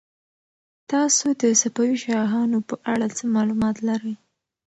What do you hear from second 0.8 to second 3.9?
تاسو د صفوي شاهانو په اړه څه معلومات